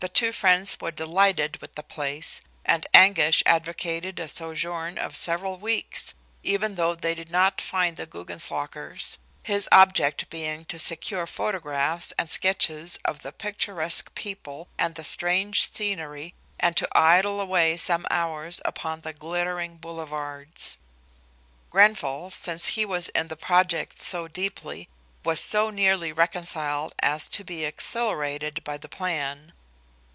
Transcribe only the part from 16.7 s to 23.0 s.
to idle away some hours upon the glittering boulevards. Grenfall, since he